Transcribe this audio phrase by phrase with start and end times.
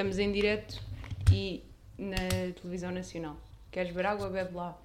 [0.00, 0.82] Estamos em direto
[1.30, 1.62] e
[1.98, 2.16] na
[2.58, 3.36] televisão nacional.
[3.70, 4.30] Queres beber água?
[4.30, 4.80] Bebe lá.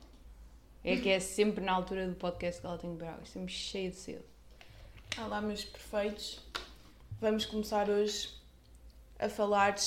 [0.84, 3.26] É que é sempre na altura do podcast que ela tem que beber água.
[3.26, 4.26] Sempre cheio de cedo.
[5.18, 6.42] Olá, meus perfeitos.
[7.22, 8.30] Vamos começar hoje
[9.18, 9.78] a falar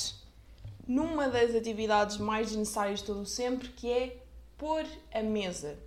[0.87, 4.17] numa das atividades mais necessárias de todo sempre, que é
[4.57, 4.83] pôr
[5.13, 5.77] a mesa.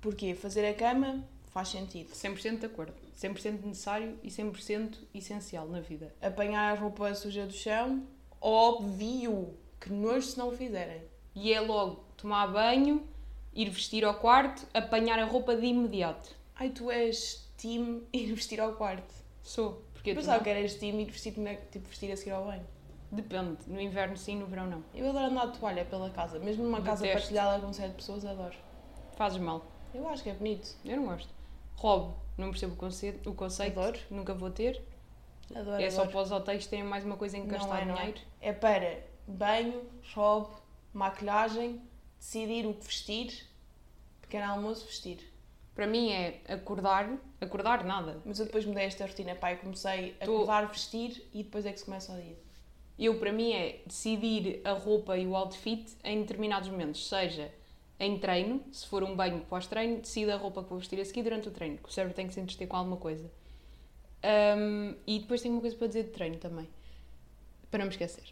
[0.00, 0.34] Porquê?
[0.34, 2.12] Fazer a cama faz sentido.
[2.12, 2.94] 100% de acordo.
[3.20, 6.14] 100% necessário e 100% essencial na vida.
[6.22, 8.06] Apanhar a roupa suja do chão,
[8.40, 11.02] óbvio que nojo se não o fizerem.
[11.34, 13.06] E é logo tomar banho,
[13.54, 16.30] ir vestir ao quarto, apanhar a roupa de imediato.
[16.56, 19.12] Ai, tu és time ir vestir ao quarto.
[19.42, 19.82] Sou.
[19.94, 20.44] Porque Eu pensava não?
[20.44, 22.66] que eras time ir vestir, na- tipo, vestir a seguir ao banho.
[23.12, 23.58] Depende.
[23.66, 24.84] No inverno sim, no verão não.
[24.94, 28.54] Eu adoro andar de toalha pela casa, mesmo numa casa partilhada com sete pessoas, adoro.
[29.16, 29.64] Fazes mal.
[29.92, 30.74] Eu acho que é bonito.
[30.84, 31.28] Eu não gosto.
[31.76, 32.14] Roubo.
[32.38, 33.28] Não percebo o conceito.
[33.28, 33.78] O conceito.
[33.78, 33.98] Adoro.
[34.10, 34.80] Nunca vou ter.
[35.54, 36.12] Adoro, é só adoro.
[36.12, 37.98] para os hotéis terem mais uma coisa em que Não gastar é, não é.
[37.98, 38.20] dinheiro.
[38.40, 39.82] É para banho,
[40.14, 40.60] roubo,
[40.92, 41.80] maquilhagem,
[42.18, 43.46] decidir o que vestir,
[44.20, 45.18] pequeno almoço, vestir.
[45.74, 47.10] Para mim é acordar.
[47.40, 48.20] Acordar nada.
[48.24, 51.72] Mas eu depois mudei esta rotina, pai, comecei a Tu- acordar, vestir e depois é
[51.72, 52.36] que se começa o dia.
[52.98, 57.08] Eu, para mim, é decidir a roupa e o outfit em determinados momentos.
[57.08, 57.50] Seja
[57.98, 61.22] em treino, se for um banho pós-treino, decido a roupa que vou vestir a seguir
[61.22, 63.30] durante o treino, que o cérebro tem que se entreter com alguma coisa.
[64.22, 66.68] Ahm, e depois tenho uma coisa para dizer de treino também,
[67.70, 68.24] para não me esquecer.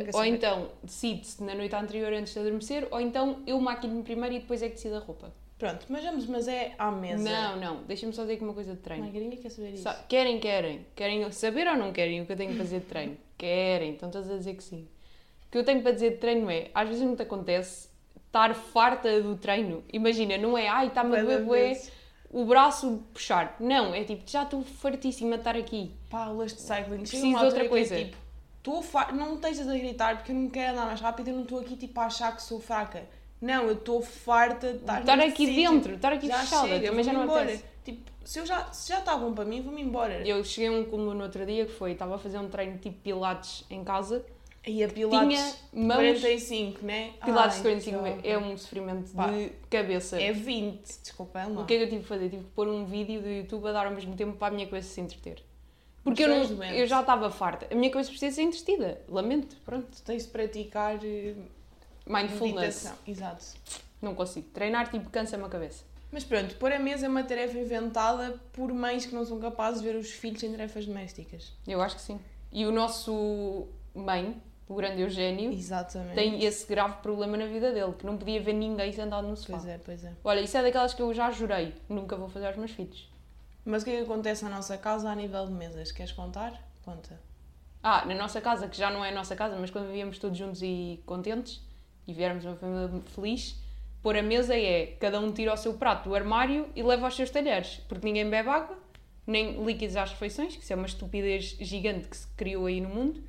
[0.00, 4.34] Nunca ou então decide-se na noite anterior antes de adormecer, ou então eu maquilho-me primeiro
[4.34, 5.32] e depois é que decido a roupa.
[5.58, 7.22] Pronto, mas vamos, mas é à mesa.
[7.30, 9.04] Não, não, deixa-me só dizer aqui uma coisa de treino.
[9.06, 9.84] Ninguém quer saber isso.
[9.84, 10.84] Sa- Querem, querem.
[10.94, 13.16] Querem saber ou não querem o que eu tenho que fazer de treino?
[13.38, 14.86] Querem, estão todos a dizer que sim.
[15.46, 17.88] O que eu tenho para dizer de treino é, às vezes não te acontece
[18.26, 19.82] estar farta do treino.
[19.92, 21.76] Imagina, não é, ai, está-me a doer.
[22.36, 23.56] O braço puxar.
[23.58, 25.90] Não, é tipo, já estou fartíssima de estar aqui.
[26.10, 26.98] Pá, aulas de cycling.
[26.98, 27.96] Preciso de outra é coisa.
[27.96, 29.10] tipo, fa...
[29.10, 31.60] não me estejas a gritar porque eu não quero andar mais rápido, eu não estou
[31.60, 33.08] aqui tipo a achar que sou fraca.
[33.40, 35.70] Não, eu estou farta de estar, Estar aqui sítio.
[35.70, 37.42] dentro, estar aqui já fechada, chega, também já não embora.
[37.42, 37.64] apetece.
[37.84, 40.28] Tipo, se, eu já, se já está bom para mim, vou-me embora.
[40.28, 42.76] Eu cheguei a um cúmulo no outro dia que foi, estava a fazer um treino
[42.76, 44.22] tipo pilates em casa.
[44.66, 45.28] E a Pilates
[45.72, 47.12] Tinha mãos- 45, né?
[47.24, 50.20] Pilates Ai, 45 que é um sofrimento Pá, de cabeça.
[50.20, 51.62] É 20, desculpa, é lá.
[51.62, 52.28] O que é que eu tive que fazer?
[52.28, 54.66] Tive que pôr um vídeo do YouTube a dar ao mesmo tempo para a minha
[54.66, 55.40] cabeça se entreter.
[56.02, 57.66] Porque eu, não, eu já estava farta.
[57.70, 59.00] A minha cabeça precisa ser entretida.
[59.08, 60.02] Lamento, pronto.
[60.02, 61.34] Tens de praticar eh,
[62.06, 62.84] Mindfulness.
[62.84, 62.96] meditação.
[63.06, 63.44] Exato.
[64.02, 64.48] Não consigo.
[64.52, 65.84] Treinar tipo cansa-me a cabeça.
[66.12, 69.82] Mas pronto, pôr a mesa é uma tarefa inventada por mães que não são capazes
[69.82, 71.52] de ver os filhos em tarefas domésticas.
[71.66, 72.20] Eu acho que sim.
[72.52, 76.14] E o nosso mãe, o grande Eugénio, Exatamente.
[76.14, 79.58] tem esse grave problema na vida dele, que não podia ver ninguém sentado no sofá.
[79.58, 80.12] Pois é, pois é.
[80.24, 81.74] Olha, isso é daquelas que eu já jurei.
[81.88, 83.08] Nunca vou fazer aos meus filhos.
[83.64, 85.92] Mas o que é que acontece na nossa casa a nível de mesas?
[85.92, 86.60] Queres contar?
[86.84, 87.20] Conta.
[87.82, 90.36] Ah, na nossa casa, que já não é a nossa casa, mas quando vivíamos todos
[90.36, 91.60] juntos e contentes
[92.06, 93.56] e viéramos uma família feliz,
[94.02, 97.14] pôr a mesa é cada um tira o seu prato do armário e leva os
[97.14, 98.76] seus talheres, porque ninguém bebe água,
[99.26, 102.88] nem líquidos às refeições, que isso é uma estupidez gigante que se criou aí no
[102.88, 103.22] mundo.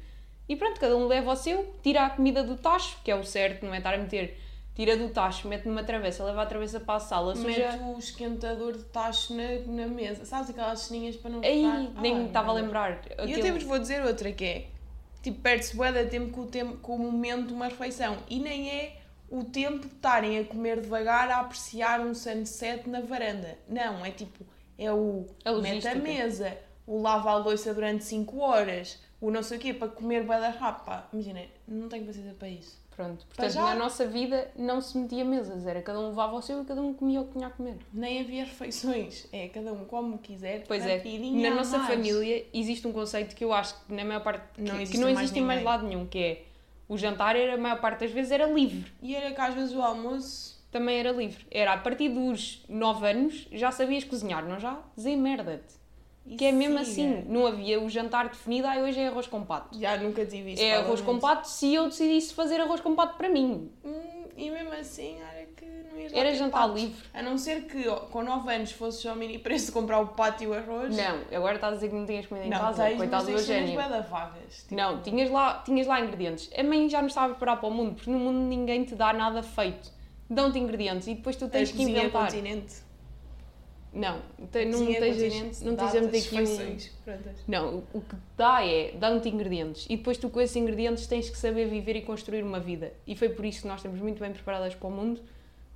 [0.48, 3.24] E pronto, cada um leva o seu, tira a comida do tacho, que é o
[3.24, 4.40] certo, não é estar a meter,
[4.74, 7.72] tira do tacho, mete numa travessa, leva a travessa para a sala, suja.
[7.72, 10.24] Mete o esquentador de tacho na, na mesa.
[10.24, 12.02] Sabes aquelas ceninhas para não Aí, ficar...
[12.02, 13.02] nem estava a lembrar.
[13.06, 14.68] E eu Aquele- até vos vou dizer outra que é
[15.22, 18.40] tipo, perde-se bué de tempo com o, tempo com o momento de uma refeição e
[18.40, 18.98] nem é
[19.30, 23.58] o tempo de estarem a comer devagar a apreciar um sunset na varanda.
[23.68, 24.46] Não, é tipo,
[24.78, 29.42] é o A mete a mesa, o lava a louça durante 5 horas, o não
[29.44, 31.08] sei o quê para comer bué da rapa.
[31.14, 32.86] Imagina, não tenho paciência para isso.
[32.96, 36.42] Pronto, portanto, já- na nossa vida não se metia mesas, era cada um levava o
[36.42, 37.78] seu e cada um comia o que tinha a comer.
[37.94, 40.64] Nem havia refeições, é cada um como quiser.
[40.68, 41.00] Pois é,
[41.34, 41.90] na nossa mais.
[41.94, 44.98] família existe um conceito que eu acho que na maior parte Não que, existe que
[44.98, 46.44] não mais existe em mais lado nenhum, que é
[46.90, 49.76] o jantar era a maior parte das vezes era livre, E era que às vezes
[49.76, 51.46] o almoço também era livre.
[51.52, 54.82] Era a partir dos 9 anos já sabias cozinhar, não já?
[55.00, 55.76] Zé merda-te.
[56.36, 59.80] Que é mesmo assim, não havia o jantar definido, ah, hoje é arroz com pato.
[59.80, 60.64] Já nunca tive isso.
[60.64, 63.72] É arroz com pato se eu decidisse fazer arroz com pato para mim.
[63.86, 66.82] Hum, e mesmo assim, era que não lá Era jantar patos.
[66.82, 67.04] livre.
[67.14, 70.48] A não ser que com 9 anos fosses ao mini preço comprar o pato e
[70.48, 70.96] o arroz.
[70.96, 73.48] Não, agora estás a dizer que não tinhas comida em não casa, tens, coitado mas
[73.48, 74.58] do da vagas.
[74.64, 76.50] Tipo, Não, tinhas lá, tinhas lá ingredientes.
[76.58, 78.96] A mãe já não estava a preparar para o mundo, porque no mundo ninguém te
[78.96, 79.92] dá nada feito.
[80.30, 82.26] Dão-te ingredientes e depois tu a tens que cozinha inventar.
[82.26, 82.87] continente.
[83.98, 84.22] Não,
[84.52, 87.42] te- não Cozinha tens, continente não tens dá-te a meter as aqui um...
[87.48, 91.38] Não, o- que dá é, dão-te ingredientes e depois tu com esses ingredientes tens que
[91.38, 92.94] saber viver e construir uma vida.
[93.08, 95.22] E foi por isso que nós estamos muito bem preparadas para o mundo,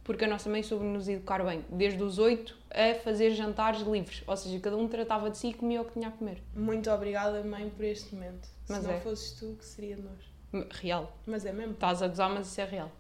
[0.03, 4.23] porque a nossa mãe soube nos educar bem, desde os 8 a fazer jantares livres.
[4.27, 6.43] Ou seja, cada um tratava de si e comia o que tinha a comer.
[6.55, 8.47] Muito obrigada, mãe, por este momento.
[8.69, 8.99] Mas Se não é.
[8.99, 10.65] fosses tu, que seria de nós?
[10.71, 11.15] Real.
[11.25, 11.73] Mas é mesmo.
[11.73, 12.91] Estás a gozar, mas isso é real.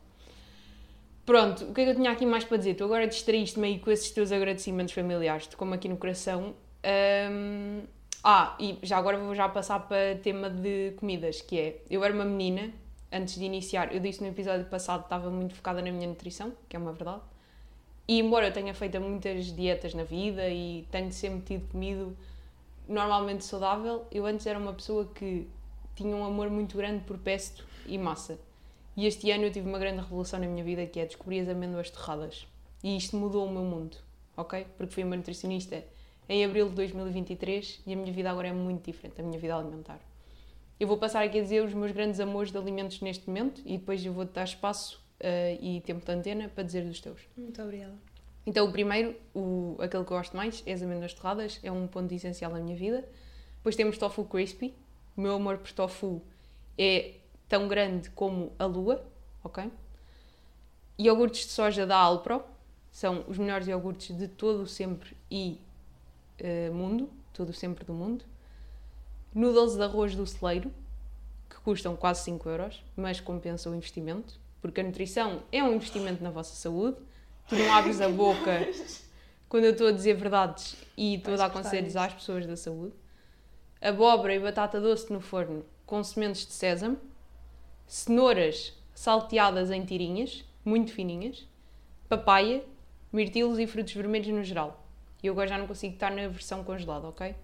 [1.25, 2.75] Pronto, o que é que eu tinha aqui mais para dizer?
[2.75, 6.55] Tu agora distraíste-me aí com esses teus agradecimentos familiares, te como aqui no coração.
[6.83, 7.85] Ahm,
[8.23, 12.13] Ah, e já agora vou já passar para tema de comidas, que é, eu era
[12.13, 12.71] uma menina,
[13.11, 16.53] antes de iniciar, eu disse no episódio passado que estava muito focada na minha nutrição,
[16.69, 17.21] que é uma verdade.
[18.07, 22.15] E embora eu tenha feito muitas dietas na vida e tenho sempre tido comido
[22.87, 25.47] normalmente saudável, eu antes era uma pessoa que
[25.95, 28.39] tinha um amor muito grande por pesto e massa.
[28.95, 31.49] E este ano eu tive uma grande revolução na minha vida que é descobrir as
[31.49, 32.47] amêndoas torradas.
[32.83, 33.97] E isto mudou o meu mundo,
[34.35, 34.65] ok?
[34.77, 35.83] Porque fui uma nutricionista
[36.27, 39.55] em abril de 2023 e a minha vida agora é muito diferente, a minha vida
[39.55, 39.99] alimentar.
[40.79, 43.77] Eu vou passar aqui a dizer os meus grandes amores de alimentos neste momento e
[43.77, 47.21] depois eu vou-te dar espaço eh, e tempo de antena para dizer dos teus.
[47.37, 47.93] Muito obrigada.
[48.45, 51.85] Então, o primeiro, o, aquele que eu gosto mais, é as amêndoas torradas, é um
[51.85, 53.07] ponto essencial na minha vida.
[53.57, 54.73] Depois temos tofu crispy.
[55.15, 56.21] O meu amor por tofu
[56.77, 57.13] é
[57.51, 59.03] tão grande como a lua,
[59.43, 59.69] ok?
[60.97, 62.41] Iogurtes de soja da Alpro
[62.89, 65.59] são os melhores iogurtes de todo o sempre e
[66.39, 68.23] eh, mundo, todo o sempre do mundo.
[69.35, 70.71] Noodles de arroz do celeiro,
[71.49, 76.23] que custam quase 5 euros, mas compensa o investimento, porque a nutrição é um investimento
[76.23, 76.95] na vossa saúde.
[77.49, 78.65] Tu não abres a boca
[79.49, 82.93] quando eu estou a dizer verdades e estou a dar conselhos às pessoas da saúde.
[83.81, 87.10] Abóbora e batata doce no forno com sementes de sésamo.
[87.91, 91.45] Cenouras salteadas em tirinhas, muito fininhas.
[92.07, 92.63] Papaya,
[93.11, 94.87] mirtilos e frutos vermelhos no geral.
[95.21, 97.35] E eu agora já não consigo estar na versão congelada, ok?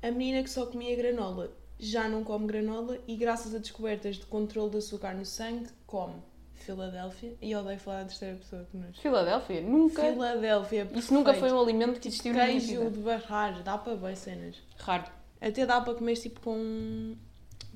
[0.00, 1.50] A menina que só comia granola
[1.80, 6.22] já não come granola e, graças a descobertas de controle de açúcar no sangue, come
[6.54, 7.34] Filadélfia.
[7.42, 8.96] E eu odeio falar na terceira pessoa que nos.
[8.98, 10.00] Filadélfia, nunca.
[10.00, 10.88] Filadélfia.
[10.94, 11.56] Isso nunca foi perfeito.
[11.56, 12.90] um alimento que existiu na minha Queijo vida.
[12.92, 14.54] de barrar, dá para bem cenas.
[14.76, 15.10] Raro.
[15.40, 17.16] Até dá para comer tipo com.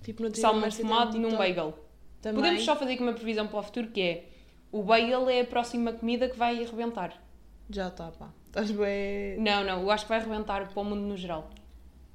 [0.04, 1.81] Tipo no Salmão fumado num bagel.
[2.22, 2.40] Também.
[2.40, 4.28] Podemos só fazer aqui uma previsão para o futuro que é
[4.70, 7.22] o bagel é a próxima comida que vai arrebentar.
[7.68, 8.30] Já está, pá.
[8.46, 9.38] Estás bem.
[9.38, 11.50] Não, não, eu acho que vai arrebentar para o mundo no geral.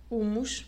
[0.09, 0.65] Humus.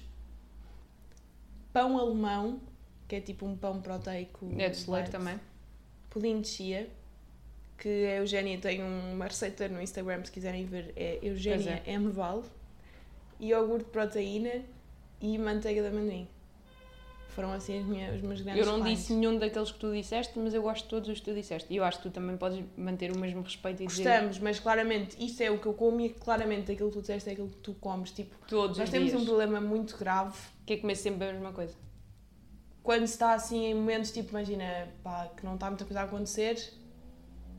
[1.73, 2.59] Pão alemão,
[3.07, 4.47] que é tipo um pão proteico.
[4.57, 5.39] É de celeiro também.
[6.09, 6.89] Pudim de chia,
[7.77, 12.11] que a Eugénia tem uma receita no Instagram, se quiserem ver, é Eugénia Pois M.
[12.11, 12.43] Val.
[13.39, 14.63] Iogurte de proteína
[15.21, 16.27] e manteiga de amendoim.
[17.29, 20.37] Foram assim as minhas, os meus grandes Eu não disse nenhum daqueles que tu disseste,
[20.37, 21.71] mas eu gosto de todos os que tu disseste.
[21.71, 24.59] E eu acho que tu também podes manter o mesmo respeito e dizer Gostamos, mas
[24.59, 27.49] claramente isto é o que eu como e claramente aquilo que tu disseste é aquilo
[27.49, 28.11] que tu comes.
[28.11, 29.21] Tipo, todos nós os temos dias.
[29.21, 31.73] um problema muito grave Que é comer sempre a mesma coisa.
[32.83, 36.03] quando se está assim em momentos, tipo, imagina, pá, que não está muita coisa a
[36.03, 36.73] acontecer,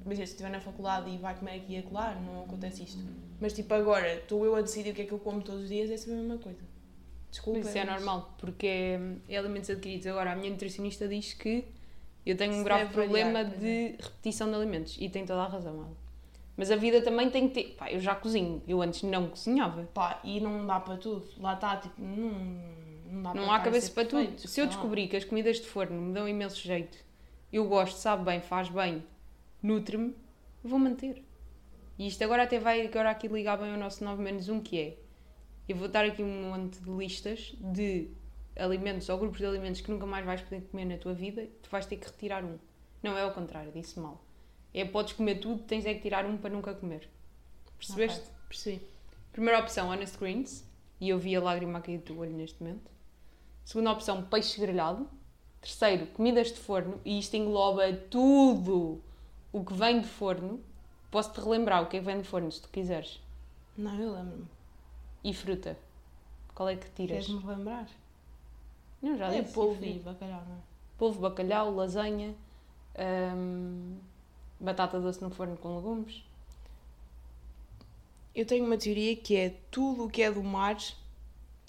[0.04, 3.02] imagina, se estiver na faculdade e vai comer aqui e acolá, não acontece isto.
[3.40, 5.68] Mas, tipo, agora, estou eu a decidir o que é que eu como todos os
[5.68, 6.58] dias, é sempre a mesma coisa.
[7.30, 7.60] Desculpa.
[7.60, 10.06] Isso é normal, porque é, é alimentos adquiridos.
[10.06, 11.64] Agora, a minha nutricionista diz que
[12.26, 14.96] eu tenho um grave variar, problema pois de repetição de alimentos.
[14.98, 15.96] E tem toda a razão, ela.
[16.56, 17.74] Mas a vida também tem que ter.
[17.74, 18.62] Pá, eu já cozinho.
[18.68, 19.88] Eu antes não cozinhava.
[19.94, 21.26] Pá, e não dá para tudo.
[21.38, 22.32] Lá está, tipo, não,
[23.10, 24.20] não dá para Não há cabeça para tudo.
[24.22, 26.98] perfeito, Se eu descobrir que as comidas de forno me dão imenso jeito,
[27.52, 29.02] eu gosto, sabe bem, faz bem,
[29.62, 30.14] nutre-me,
[30.62, 31.24] vou manter.
[31.98, 34.78] E isto agora até vai agora aqui ligar bem ao nosso 9 menos 1, que
[34.78, 34.96] é
[35.70, 38.08] eu vou dar aqui um monte de listas de
[38.56, 41.70] alimentos ou grupos de alimentos que nunca mais vais poder comer na tua vida, tu
[41.70, 42.58] vais ter que retirar um.
[43.00, 44.20] Não é ao contrário, disse mal.
[44.74, 47.08] É podes comer tudo, tens é que tirar um para nunca comer.
[47.78, 48.20] Percebeste?
[48.20, 48.82] Ok, Percebi.
[49.32, 50.68] Primeira opção, honest greens.
[51.00, 52.90] E eu vi a lágrima a cair do olho neste momento.
[53.64, 55.08] Segunda opção, peixe grelhado.
[55.60, 57.00] Terceiro, comidas de forno.
[57.04, 59.00] E isto engloba tudo
[59.52, 60.60] o que vem de forno.
[61.10, 63.20] Posso-te relembrar o que é que vem de forno, se tu quiseres.
[63.76, 64.59] Não, eu lembro-me.
[65.22, 65.76] E fruta.
[66.54, 67.26] Qual é que tiras?
[67.26, 67.88] Queres-me relembrar?
[69.02, 69.54] Não, já é disse.
[69.54, 70.58] polvo e bacalhau, não é?
[70.98, 72.34] Polvo, bacalhau, lasanha.
[73.34, 73.98] hum,
[74.58, 76.22] batata doce no forno com legumes.
[78.34, 80.76] Eu tenho uma teoria que é tudo o que é do mar,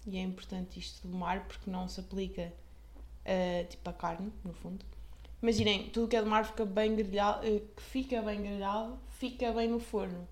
[0.05, 2.53] e é importante isto do mar porque não se aplica
[3.25, 4.85] a, tipo a carne, no fundo.
[5.41, 8.99] Imaginem, tudo o que é do mar fica bem grelhado, eh, que fica bem grelhado,
[9.09, 10.27] fica bem no forno.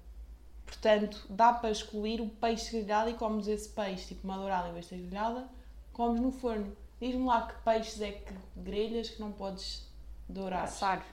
[0.69, 4.73] Portanto, dá para escolher o peixe grelhado e comes esse peixe, tipo uma dourada em
[4.73, 5.49] vez de grelhada,
[5.91, 6.77] comes no forno.
[7.01, 9.89] Diz-me lá que peixes é que grelhas que não podes
[10.27, 10.63] dourar.
[10.63, 11.03] Assar.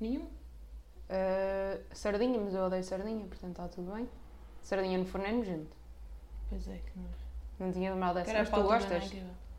[0.00, 0.24] Nenhum?
[0.24, 4.08] Uh, sardinha, mas eu odeio sardinha, portanto está tudo bem.
[4.62, 5.76] Sardinha no forno é nojento.
[6.48, 7.66] Pois é, que não.
[7.66, 8.32] Não tinha lembrado dessa.
[8.32, 9.12] Mas tu é gostas?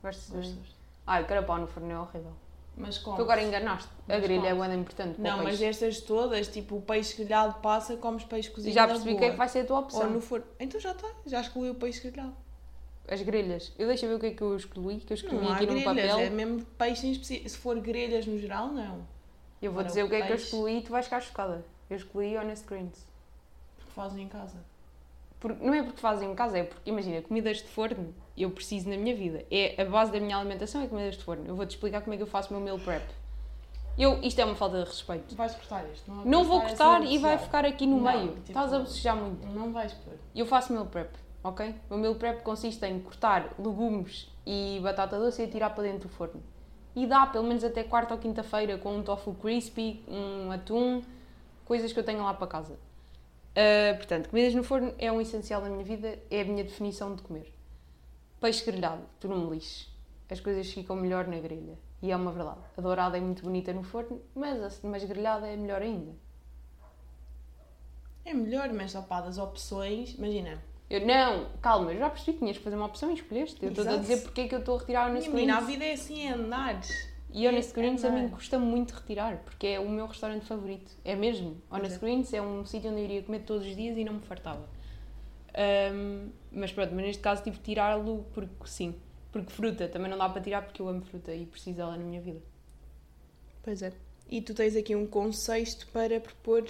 [0.04, 0.30] Gostas.
[0.30, 0.76] Gostas.
[1.08, 2.34] Ai, carapau no forno é horrível.
[2.78, 3.16] Mas como?
[3.16, 3.88] Tu agora enganaste.
[4.08, 4.68] A Mas grelha é comes.
[4.68, 5.66] bué importante para Não, mas peixe.
[5.66, 9.32] estas todas, tipo, o peixe grelhado passa, comes peixe E cozido já percebi que é
[9.32, 10.10] que vai ser a tua Ou opção.
[10.10, 10.46] no forno.
[10.60, 12.36] Então já está, já escolhi o peixe grelhado.
[13.08, 13.72] As grelhas.
[13.78, 15.82] Eu deixo ver o que é que eu escolhi, que eu escrevi Não aqui num
[15.84, 16.20] papel.
[16.20, 17.50] é mesmo peixe em específico.
[17.50, 19.08] Se for grelhas no geral, não.
[19.62, 20.46] Eu vou dizer o que é que eu peixe.
[20.46, 21.64] escolhi e tu vais ficar chocada.
[21.90, 23.06] Eu escolhi Honest Greens.
[23.78, 24.58] Porque fazem em casa.
[25.54, 28.98] Não é porque fazem em casa, é porque, imagina, comidas de forno eu preciso na
[28.98, 29.46] minha vida.
[29.52, 31.46] É a base da minha alimentação é comidas de forno.
[31.48, 33.04] Eu vou-te explicar como é que eu faço o meu meal prep.
[33.98, 35.36] Eu, isto é uma falta de respeito.
[35.36, 36.12] Vais cortar isto.
[36.12, 38.28] Não, Não vou cortar e vai ficar aqui no Não, meio.
[38.34, 39.48] tipo- Estás a bocejar muito.
[39.48, 40.14] Não vais pôr.
[40.36, 41.10] Eu faço meal prep,
[41.42, 41.74] ok?
[41.90, 46.10] O meal prep consiste em cortar legumes e batata doce e atirar para dentro do
[46.10, 46.44] forno.
[46.94, 51.02] E dá pelo menos até quarta ou quinta-feira com um tofu crispy, um atum,
[51.64, 52.78] coisas que eu tenho lá para casa.
[53.56, 57.16] Ah, portanto, comidas no forno é um essencial da minha vida, é a minha definição
[57.16, 57.54] de comer.
[58.42, 59.90] Peixe grelhado, tu não me lixes.
[60.30, 61.78] As coisas ficam melhor na grelha.
[62.02, 62.60] E é uma verdade.
[62.78, 66.12] A dourada é muito bonita no forno, mas a mas grelhada é melhor ainda.
[68.26, 70.16] É melhor, mas só pá, das opções.
[70.16, 70.62] Imagina.
[70.90, 73.64] Eu, não, calma, eu já percebi que tinhas que fazer uma opção e escolheste.
[73.64, 75.62] Eu estou a dizer porque é que eu estou a retirar o Minha menina, a
[75.62, 76.82] vida é assim, é andar.
[77.38, 80.90] E Honest é Greens a mim custa muito retirar, porque é o meu restaurante favorito.
[81.04, 81.62] É mesmo.
[81.70, 82.00] Honest.
[82.00, 84.66] Greens é um sítio onde eu iria comer todos os dias e não me fartava.
[85.54, 88.96] Ahm, mas pronto, mas neste caso tive de tirá-lo porque sim.
[89.34, 92.04] Porque fruta também não dá para tirar porque eu amo fruta e preciso dela na
[92.06, 92.42] minha vida.
[93.64, 93.92] Pois é.
[94.30, 96.64] E tu tens aqui um conceito para propor.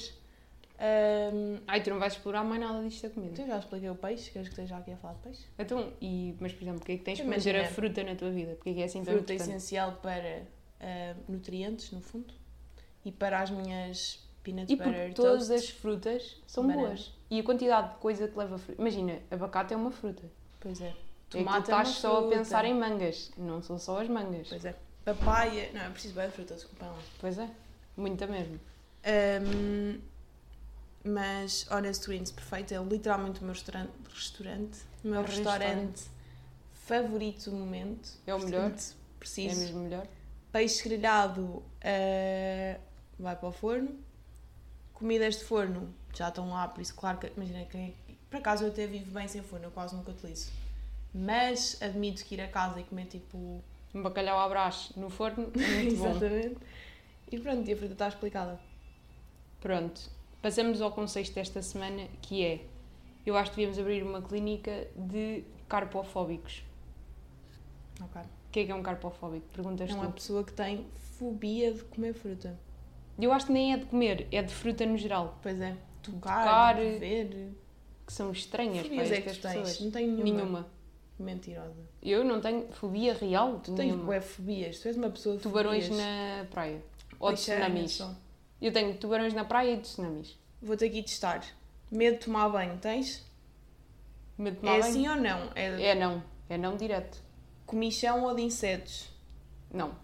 [0.79, 3.39] ahm, Ai, tu não vais explorar mais nada disto da comida.
[3.39, 5.45] Eu já expliquei o peixe, queres que esteja aqui a falar de peixe?
[5.59, 7.59] Então, e, mas por exemplo, porque é que tens que Imagina.
[7.59, 8.55] manter a fruta na tua vida?
[8.55, 10.41] Porque é que é assim Fruta essencial para
[10.79, 12.33] ah, nutrientes, no fundo.
[13.03, 15.53] E para as minhas peanut E butter porque todas toast.
[15.65, 16.87] as frutas são Banana.
[16.87, 17.13] boas.
[17.29, 18.81] E a quantidade de coisa que leva fruta.
[18.81, 20.23] Imagina, abacate é uma fruta.
[20.59, 20.87] Pois é.
[20.87, 20.93] é
[21.29, 22.37] Tomate é estás só a fruta.
[22.37, 23.31] pensar em mangas.
[23.37, 24.47] Não são só as mangas.
[24.49, 24.75] Pois é.
[25.03, 25.71] Papaya.
[25.73, 26.97] Não, eu preciso bem de fruta, desculpa lá.
[27.19, 27.49] Pois é.
[27.97, 28.59] Muita mesmo.
[29.03, 29.99] Ahm,
[31.03, 32.73] mas Honest Greens, perfeito.
[32.73, 36.03] É literalmente o meu restaurante, restaurante o meu É o restaurante
[36.73, 38.09] favorito do momento.
[38.25, 38.61] É o melhor.
[38.69, 39.59] Portanto, É Preciso.
[39.59, 40.07] mesmo melhor.
[40.55, 42.79] Peixe grelhado ah,
[43.19, 43.99] vai para o forno.
[44.93, 47.27] Comidas de forno já estão lá, por isso, claro que.
[47.35, 47.93] Imagina que.
[48.29, 50.53] Por acaso eu até vivo bem sem forno, eu quase nunca utilizo.
[51.13, 53.61] Mas admito que ir a casa e comer tipo.
[53.93, 56.09] Um bacalhau à brás no forno é muito bom.
[56.11, 56.57] Exatamente.
[57.29, 58.57] E pronto, e a fruta está explicada.
[59.59, 60.09] Pronto.
[60.41, 62.65] Passamos ao conceito desta semana que é
[63.25, 66.63] eu acho que devíamos abrir uma clínica de carpofóbicos.
[67.99, 68.21] Ok.
[68.55, 69.45] O que é que é um carpofóbico?
[69.51, 70.13] Perguntas É uma tu.
[70.13, 70.87] pessoa que tem
[71.19, 72.57] fobia de comer fruta.
[73.19, 75.37] Eu acho que nem é de comer, é de fruta no geral.
[75.43, 75.75] Pois é.
[76.01, 77.53] Tocar, Tocar, ver.
[78.07, 79.53] Que são estranhas para Fobias é que estas tu tens?
[79.67, 79.81] pessoas.
[79.81, 80.23] Não tenho nenhuma.
[80.39, 80.67] Nenhuma.
[81.19, 81.83] Mentirosa.
[82.01, 83.59] Eu não tenho fobia real.
[83.59, 84.05] Tu tens nenhuma.
[84.05, 84.79] bué fobias.
[84.79, 86.05] Tu és uma pessoa de Tubarões fobias.
[86.05, 86.81] na praia.
[87.19, 87.91] Ou de Peixeiras tsunamis.
[87.91, 88.15] só.
[88.61, 90.39] Eu tenho tubarões na praia e de tsunamis.
[90.61, 91.43] Vou-te aqui testar.
[91.91, 93.29] Medo de tomar banho, tens?
[94.37, 94.91] Medo de tomar é banho?
[94.91, 95.51] assim ou não?
[95.55, 96.23] É, É não.
[96.49, 97.24] É não direto.
[97.65, 99.09] Comichão ou de insetos?
[99.71, 99.95] Não.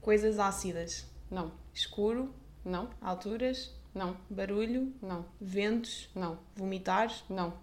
[0.00, 1.06] Coisas ácidas.
[1.30, 1.52] Não.
[1.74, 2.32] Escuro,
[2.64, 2.88] Não.
[3.00, 4.16] alturas, Não.
[4.30, 5.24] barulho, Não.
[5.40, 6.38] ventos, Não.
[6.54, 7.54] vomitar, Não.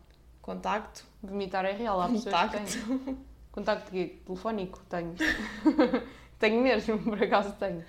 [0.42, 2.02] contacto, Vomitar é real.
[2.02, 3.04] Há pessoas que contacto.
[3.06, 3.18] têm.
[3.52, 3.92] Contacto?
[3.92, 4.82] Telefónico?
[4.90, 5.16] Tenho.
[6.38, 7.84] tenho mesmo, por acaso tenho.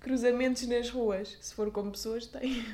[0.00, 1.36] Cruzamentos nas ruas.
[1.40, 2.64] Se for com pessoas, tem.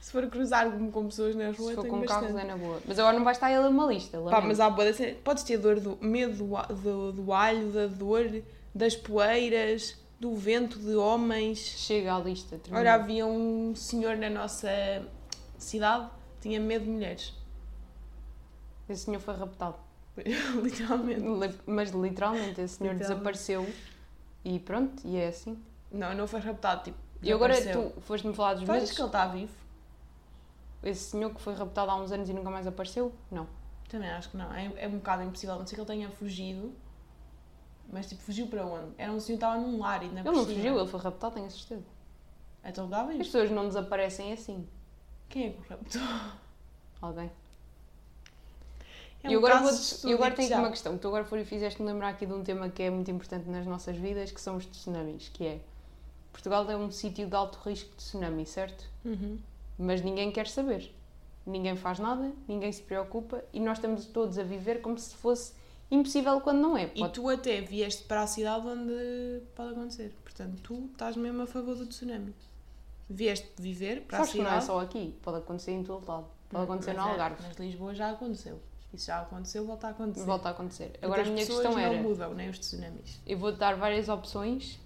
[0.00, 2.20] Se for cruzar-me com pessoas nas Se ruas, for tem com bastante.
[2.32, 2.80] carros é na boa.
[2.86, 4.18] Mas agora não vai estar ele uma lista.
[4.20, 5.16] Pá, mas há boa cena.
[5.24, 8.42] Podes ter dor do medo do, do, do alho, da dor,
[8.74, 11.58] das poeiras, do vento de homens.
[11.58, 12.56] Chega à lista.
[12.58, 12.78] termina.
[12.80, 14.68] Ora, havia um senhor na nossa
[15.58, 16.08] cidade
[16.40, 17.32] tinha medo de mulheres.
[18.88, 19.76] Esse senhor foi raptado.
[20.62, 21.22] Literalmente.
[21.66, 22.98] Mas literalmente, esse senhor Literalmente.
[22.98, 23.66] desapareceu.
[24.44, 25.58] E pronto, e é assim.
[25.90, 26.84] Não, não foi raptado.
[26.84, 27.92] Tipo, E agora desapareceu.
[27.96, 29.52] tu foste-me falar dos Tu achas que ele está vivo?
[30.84, 33.12] Esse senhor que foi raptado há uns anos e nunca mais apareceu?
[33.30, 33.48] Não.
[33.88, 34.52] Também acho que não.
[34.52, 35.54] É, é um bocado impossível.
[35.54, 36.72] A não sei que ele tenha fugido.
[37.92, 38.92] Mas tipo, fugiu para onde?
[38.98, 41.34] Era um senhor que estava num lar e na Ele não fugiu, ele foi raptado,
[41.34, 41.84] tenho a certeza.
[42.64, 44.66] Então dá As pessoas não desaparecem assim.
[45.28, 46.00] Quem é que o raptou?
[47.00, 47.30] Alguém.
[49.22, 50.98] É e um agora, caso vou e estudo, agora tenho aqui uma questão.
[50.98, 54.30] Tu agora fizeste-me lembrar aqui de um tema que é muito importante nas nossas vidas,
[54.30, 55.60] que são os tsunamis, que é...
[56.32, 58.84] Portugal é um sítio de alto risco de tsunami, certo?
[59.04, 59.38] Uhum.
[59.78, 60.94] Mas ninguém quer saber.
[61.46, 65.52] Ninguém faz nada, ninguém se preocupa e nós estamos todos a viver como se fosse
[65.90, 66.90] impossível quando não é.
[66.94, 70.14] E Pode- tu até vieste para a cidade onde pode acontecer.
[70.22, 72.34] Portanto, tu estás mesmo a favor do tsunami.
[73.10, 74.50] Vieste viver para Sabes a que cidade.
[74.56, 76.26] não é só aqui, pode acontecer em todo lado.
[76.48, 77.42] Pode acontecer Mas no é, Algarve.
[77.46, 78.60] Mas Lisboa já aconteceu.
[78.94, 80.24] Isso já aconteceu, volta a acontecer.
[80.24, 80.98] Volta a acontecer.
[81.02, 83.20] Agora a as minha pessoas questão não era: mudam, nem os tsunamis.
[83.26, 84.80] eu vou-te dar várias opções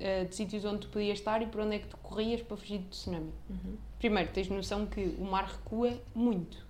[0.00, 2.56] eh, de sítios onde tu podias estar e por onde é que tu corrias para
[2.56, 3.32] fugir do tsunami.
[3.50, 3.76] Uhum.
[3.98, 6.66] Primeiro, tens noção que o mar recua muito.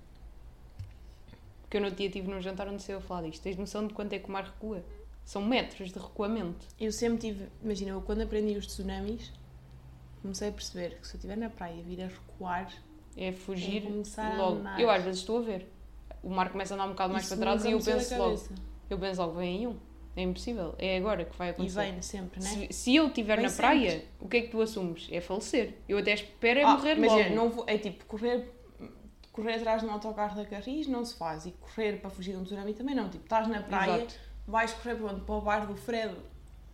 [1.62, 3.42] Porque eu no dia estive num jantar onde se eu falar disto.
[3.42, 4.84] Tens noção de quanto é que o mar recua?
[5.24, 6.66] São metros de recuamento.
[6.78, 9.32] Eu sempre tive, imagina, eu quando aprendi os tsunamis,
[10.20, 12.68] comecei a perceber que se eu estiver na praia vir a recuar,
[13.16, 14.66] É fugir É começar a logo.
[14.76, 15.72] Eu às vezes estou a ver.
[16.20, 18.16] O mar começa a andar um bocado mais isso para trás e eu saiu penso
[18.16, 18.42] logo.
[18.90, 19.76] Eu penso logo, vem aí um.
[20.16, 20.74] É impossível.
[20.78, 21.80] É agora que vai E acontecer.
[21.92, 22.48] vem sempre, né?
[22.48, 23.62] Se, se eu estiver na sempre.
[23.62, 25.08] praia, o que é que tu assumes?
[25.10, 25.74] É falecer.
[25.88, 27.34] Eu até espero é Ah, morrer imagina, logo.
[27.36, 28.50] não vou- é tipo, correr,
[29.32, 31.46] correr atrás de um autocarro da Carris não se faz.
[31.46, 33.08] E correr para fugir de um tsunami também não.
[33.08, 34.14] Tipo, estás na praia, Exato.
[34.48, 35.14] vais correr para?
[35.14, 36.16] Para o bar do Fredo.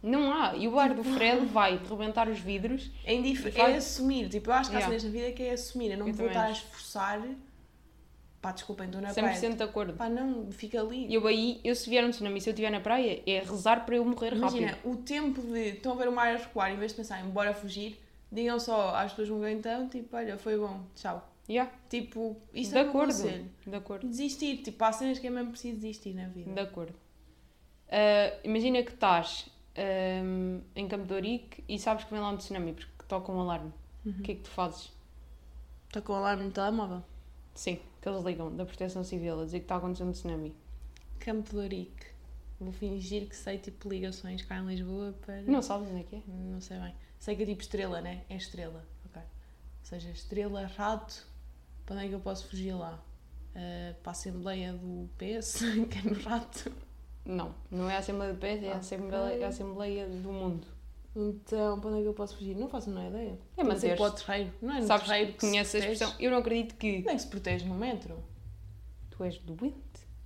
[0.02, 0.54] Não há.
[0.56, 2.90] E o bar do Fred vai rebentar os vidros.
[3.04, 4.28] É, E vai- é assumir.
[4.28, 4.98] Tipo, eu acho que há Yeah.
[4.98, 5.90] cenas na vida que é assumir.
[5.92, 7.20] Eu não Eu vou estar a esforçar.
[8.46, 9.54] Pá, desculpem, estou na 100% praia.
[9.56, 9.92] de acordo.
[9.94, 11.12] Pá, não, fica ali.
[11.12, 13.96] Eu aí, eu se vier um tsunami, se eu estiver na praia, é rezar para
[13.96, 14.88] eu morrer Imagina, rápido.
[14.92, 17.52] o tempo de estão a ver o mar a recuar, em vez de pensarem, bora
[17.52, 17.98] fugir,
[18.30, 21.28] digam só às pessoas ver então, tipo, olha, foi bom, tchau.
[21.48, 23.12] Yeah, Tipo, isto de é acordo.
[23.12, 23.50] conselho.
[23.66, 24.06] De acordo.
[24.08, 26.52] Desistir, tipo, há cenas que é mesmo preciso desistir na vida.
[26.52, 26.94] De acordo.
[27.90, 32.36] Ah, imagina que estás ahm, em Campo de Ourique e sabes que vem lá um
[32.36, 33.72] tsunami porque toca um alarme.
[34.04, 34.12] Uhum.
[34.18, 34.92] O que é que tu fazes?
[36.04, 37.02] Com o alarme no telemóvel.
[37.54, 40.54] Sim, que eles ligam da Proteção Civil a dizer que está acontecendo um tsunami.
[41.18, 42.06] Campo de Ourique.
[42.60, 45.42] Vou fingir que sei, tipo, ligações cá em Lisboa para...
[45.42, 46.22] Não sabes onde é que é?
[46.28, 46.94] Não sei bem.
[47.18, 48.22] Sei que é tipo estrela, né?
[48.30, 49.20] É estrela, ok.
[49.20, 49.26] Ou
[49.82, 51.26] seja, estrela, rato,
[51.84, 53.02] para onde é que eu posso fugir lá?
[53.56, 55.58] Ah, para a Assembleia do PS,
[55.90, 56.72] que é no rato.
[57.24, 58.76] Não, não é a Assembleia do PS, é a.
[58.76, 60.68] Assembleia, é a Assembleia do Mundo.
[61.18, 62.54] Então, para onde é que eu posso fugir?
[62.54, 63.38] Não faço a menor ideia.
[63.56, 63.96] É ser manter-se.
[63.96, 64.52] para o terreiro.
[64.60, 66.14] Não é no Sabes, terreiro que conheces a expressão?
[66.20, 68.22] Eu não acredito que Como é que se protege no metro?
[69.10, 69.76] tu és doente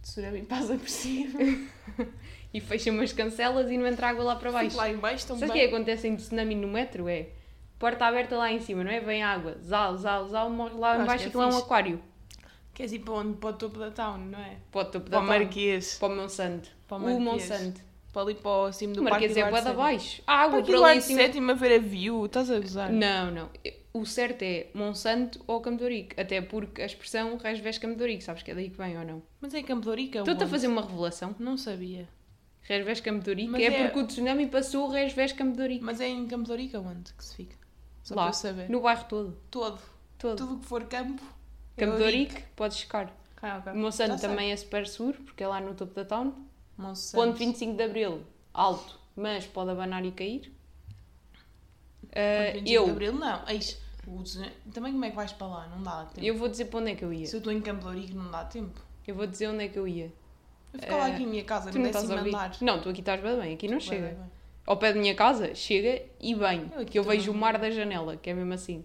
[0.02, 1.38] Tsunami passa por cima.
[2.52, 4.70] e fecha umas cancelas e não entra água lá para baixo.
[4.70, 5.50] Fico lá em baixo o também.
[5.50, 7.06] que é que acontece em tsunami no metro?
[7.08, 7.28] É
[7.78, 8.98] porta aberta lá em cima, não é?
[9.00, 11.58] Vem água, zal, zal, zal, morre lá Eu em baixo que é aquilo é um
[11.58, 12.02] aquário.
[12.74, 13.36] Queres ir para onde?
[13.36, 14.56] Para o topo da town, não é?
[14.72, 15.38] Para o topo Para da o town.
[15.38, 15.98] Marquês.
[15.98, 16.70] Para o Monsanto.
[16.88, 17.20] Para o O.
[17.20, 17.80] Monsanto.
[18.12, 20.22] Para ali para o cimo do O Marquês Parque é bué abaixo.
[20.26, 21.20] A água Parque por ali em cima.
[21.20, 22.26] sétimo a ver a view.
[22.26, 22.90] Estás a gozar?
[22.92, 23.50] Não, não.
[23.92, 26.20] O certo é Monsanto ou Campo de Ourique.
[26.20, 28.24] Até porque a expressão Resves Campo de Ourique.
[28.24, 29.22] Sabes que é daí que vem ou não?
[29.40, 31.34] Mas é Campo de Ourique, é Estou-te a fazer uma revelação.
[31.38, 32.08] Não sabia.
[32.62, 35.84] Resves Campo de Ourique é, é- porque o tsunami passou o Resves Campo de Ourique.
[35.84, 37.56] Mas é em Campo de Ourique onde que se fica?
[38.02, 38.70] Só Lá, para eu saber.
[38.70, 39.36] no bairro todo.
[39.50, 39.80] Todo.
[40.18, 40.36] todo.
[40.36, 41.22] Tudo que for campo.
[41.76, 43.12] é Campo de Ourique, podes checar.
[43.36, 43.72] Ok, ok.
[43.72, 44.28] O Monsanto Já sei.
[44.28, 46.32] também é super seguro, porque é lá no topo da town.
[46.80, 47.22] Monsanto.
[47.24, 48.22] Ponto 25 de Abril,
[48.54, 50.52] alto, mas pode abanar e cair.
[52.12, 53.48] Ah, Ponto 25 de eu, Abril, não.
[53.48, 53.80] Eis,
[54.72, 55.68] Também como é que vais para lá?
[55.68, 56.24] Não dá tempo.
[56.26, 57.26] eu vou dizer para onde é que eu ia.
[57.26, 58.80] Se eu estou em Campo de Ourique não dá tempo.
[59.06, 60.12] Eu vou dizer onde é que eu ia.
[60.72, 62.28] Eu ficava Eh, aqui em minha casa, não estás a ouvir?
[62.28, 62.56] andar.
[62.60, 64.06] Não, tu aqui estás bem, bem, aqui não chega.
[64.08, 64.30] bem, bem.
[64.66, 66.70] Ao pé da minha casa, chega e bem.
[66.76, 68.84] Eu Que eu vejo o mar da janela, que é mesmo assim.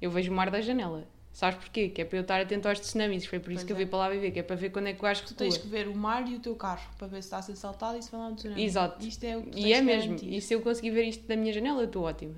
[0.00, 1.04] Eu vejo o mar da janela.
[1.38, 1.88] Sabes porquê?
[1.90, 3.24] Que é para eu estar atento aos tsunamis.
[3.24, 3.78] Foi por isso Pois que eu é.
[3.78, 5.54] vim para lá viver, que é para ver quando é que o gajo Tu tens
[5.54, 5.70] recua.
[5.70, 7.96] que ver o mar e o teu carro para ver se está a ser saltado
[7.96, 8.64] e se vai lá no tsunami.
[8.64, 9.06] Exato.
[9.06, 10.14] Isto é o que tu E é mesmo.
[10.14, 10.34] garantir.
[10.34, 12.34] E se eu conseguir ver isto da minha janela, eu estou ótima.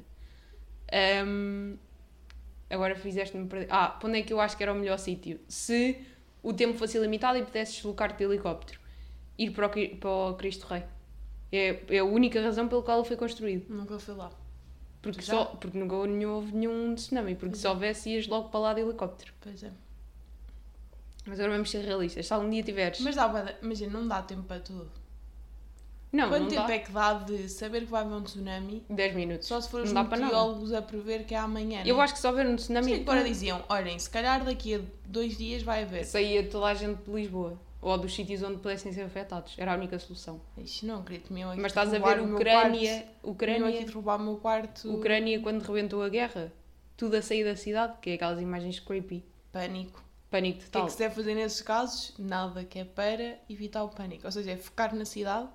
[0.92, 1.76] Ahm,
[2.68, 3.68] agora fizeste-me perder.
[3.70, 5.40] Ah, para onde é que eu acho que era o melhor sítio?
[5.48, 5.98] Se
[6.42, 8.78] o tempo fosse ilimitado e pudesses deslocar-te de helicóptero,
[9.38, 10.82] ir para o, para o Cristo Rei.
[11.50, 13.64] É, é a única razão pela qual ele foi construído.
[13.72, 14.30] Nunca fui lá.
[15.02, 15.32] Porque, Já?
[15.32, 17.34] só, porque nunca houve nenhum, houve nenhum tsunami.
[17.34, 19.32] Porque se houvesse, ias logo para lá de helicóptero.
[19.40, 19.70] Pois é.
[21.26, 22.26] Mas agora vamos ser realistas.
[22.26, 23.00] Se algum dia tiveres.
[23.00, 24.90] Mas dá, imagina, não dá tempo para tudo.
[26.12, 26.74] não, Quanto não tempo dá.
[26.74, 29.46] é que dá de saber que vai haver um tsunami 10 minutos.
[29.48, 31.82] só se for os meteorólogos a prever que é amanhã?
[31.86, 32.02] Eu né?
[32.02, 32.94] acho que se houver um tsunami.
[32.94, 36.04] Sim, agora diziam, olhem, se calhar daqui a dois dias vai haver.
[36.04, 39.54] saía toda a gente de Lisboa ou dos sítios onde pudessem ser afetados.
[39.58, 40.40] Era a única solução.
[40.58, 42.70] Ixi, não acredito, me aqui Mas estás a ver meu Ucrânia.
[42.70, 44.92] Vinham aqui Ucrânia, derrubar o meu quarto.
[44.92, 46.52] Ucrânia quando rebentou a guerra,
[46.96, 50.02] tudo a sair da cidade, que é aquelas imagens creepy, Pânico.
[50.30, 50.86] pânico O que é total.
[50.86, 52.14] que se deve fazer nesses casos?
[52.18, 54.26] Nada que é para evitar o pânico.
[54.26, 55.48] Ou seja, é focar na cidade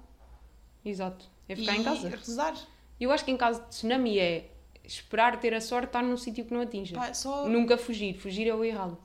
[0.85, 1.25] Exato.
[1.49, 2.09] É ficar e em casa.
[2.09, 2.55] rezar.
[2.99, 4.51] Eu acho que em caso de tsunami é
[4.83, 6.95] esperar ter a sorte de estar num sítio que não atinja.
[6.95, 7.49] Pá, só...
[7.49, 8.13] Nunca fugir.
[8.15, 8.97] Fugir é o errado.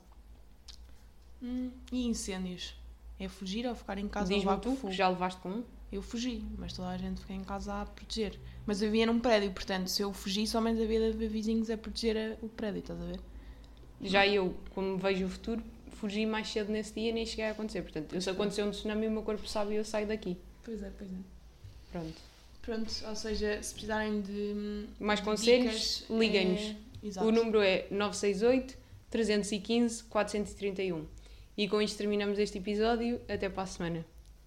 [1.41, 2.75] Hum, e incêndios?
[3.23, 5.63] É fugir ou ficar em casa a Diz-me tu, que já levaste com um.
[5.91, 8.39] Eu fugi, mas toda a gente fica em casa a proteger.
[8.65, 11.77] Mas eu vivia num prédio, portanto, se eu fugi, somente havia de haver vizinhos a
[11.77, 13.19] proteger o prédio, estás a ver?
[14.01, 17.51] Já eu, como vejo o futuro, fugi mais cedo nesse dia e nem cheguei a
[17.51, 17.81] acontecer.
[17.83, 20.37] Portanto, se acontecer um tsunami, o meu corpo sabe e eu saio daqui.
[20.63, 21.15] Pois é, pois é.
[21.91, 22.21] Pronto.
[22.61, 26.61] Pronto, ou seja, se precisarem de hum, Mais de conselhos, dicas, liguem-nos.
[26.61, 27.27] é- Exato.
[27.27, 28.77] O número é 968
[29.09, 31.05] 315 431.
[31.57, 33.21] E com isto terminamos este episódio.
[33.27, 34.10] Até para a semana.